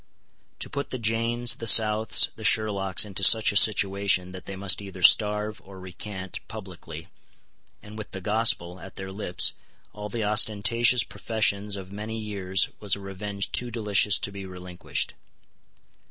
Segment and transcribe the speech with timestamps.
[0.61, 4.81] To put the Janes, the Souths, the Sherlocks into such a situation that they must
[4.81, 7.09] either starve, or recant, publicly,
[7.83, 9.53] and with the Gospel at their lips,
[9.93, 15.13] all the ostentatious professions of many years, was a revenge too delicious to be relinquished.